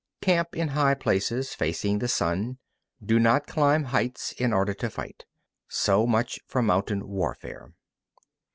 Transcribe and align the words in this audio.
2. 0.23 0.25
Camp 0.25 0.55
in 0.57 0.69
high 0.69 0.95
places, 0.95 1.53
facing 1.53 1.99
the 1.99 2.07
sun. 2.07 2.57
Do 3.05 3.19
not 3.19 3.45
climb 3.45 3.83
heights 3.83 4.31
in 4.31 4.51
order 4.51 4.73
to 4.73 4.89
fight. 4.89 5.25
So 5.67 6.07
much 6.07 6.39
for 6.47 6.63
mountain 6.63 7.07
warfare. 7.07 7.73